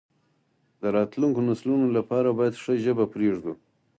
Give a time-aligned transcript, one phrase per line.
[0.81, 3.53] د راتلونکو نسلونو لپاره باید ښه ژبه پریږدو.